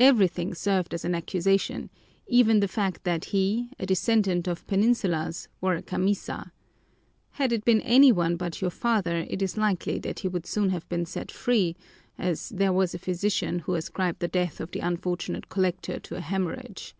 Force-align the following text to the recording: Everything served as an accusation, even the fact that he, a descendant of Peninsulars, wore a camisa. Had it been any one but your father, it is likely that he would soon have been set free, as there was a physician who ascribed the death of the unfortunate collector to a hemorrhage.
Everything 0.00 0.54
served 0.54 0.94
as 0.94 1.04
an 1.04 1.14
accusation, 1.14 1.90
even 2.26 2.60
the 2.60 2.66
fact 2.68 3.04
that 3.04 3.26
he, 3.36 3.68
a 3.78 3.84
descendant 3.84 4.48
of 4.48 4.66
Peninsulars, 4.66 5.48
wore 5.60 5.74
a 5.74 5.82
camisa. 5.82 6.52
Had 7.32 7.52
it 7.52 7.66
been 7.66 7.82
any 7.82 8.10
one 8.10 8.36
but 8.36 8.62
your 8.62 8.70
father, 8.70 9.26
it 9.28 9.42
is 9.42 9.58
likely 9.58 9.98
that 9.98 10.20
he 10.20 10.28
would 10.28 10.46
soon 10.46 10.70
have 10.70 10.88
been 10.88 11.04
set 11.04 11.30
free, 11.30 11.76
as 12.16 12.48
there 12.48 12.72
was 12.72 12.94
a 12.94 12.98
physician 12.98 13.58
who 13.58 13.74
ascribed 13.74 14.20
the 14.20 14.26
death 14.28 14.58
of 14.58 14.70
the 14.70 14.80
unfortunate 14.80 15.50
collector 15.50 16.00
to 16.00 16.16
a 16.16 16.22
hemorrhage. 16.22 16.96